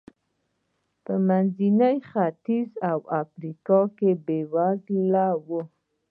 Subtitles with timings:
[1.05, 5.47] په منځني ختیځ او افریقا کې بېوزلي و.